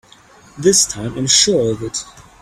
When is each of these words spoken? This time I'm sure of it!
This 0.57 0.87
time 0.87 1.15
I'm 1.15 1.27
sure 1.27 1.73
of 1.73 1.83
it! 1.83 2.03